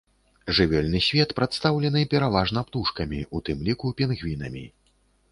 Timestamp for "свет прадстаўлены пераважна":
1.07-2.63